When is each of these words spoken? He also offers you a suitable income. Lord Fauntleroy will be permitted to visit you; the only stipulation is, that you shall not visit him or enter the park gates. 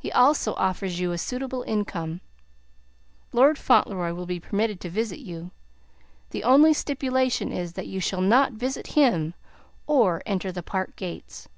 He 0.00 0.10
also 0.10 0.54
offers 0.54 0.98
you 0.98 1.12
a 1.12 1.18
suitable 1.18 1.62
income. 1.64 2.22
Lord 3.34 3.58
Fauntleroy 3.58 4.14
will 4.14 4.24
be 4.24 4.40
permitted 4.40 4.80
to 4.80 4.88
visit 4.88 5.18
you; 5.18 5.50
the 6.30 6.42
only 6.42 6.72
stipulation 6.72 7.52
is, 7.52 7.74
that 7.74 7.86
you 7.86 8.00
shall 8.00 8.22
not 8.22 8.52
visit 8.54 8.86
him 8.96 9.34
or 9.86 10.22
enter 10.24 10.52
the 10.52 10.62
park 10.62 10.96
gates. 10.96 11.50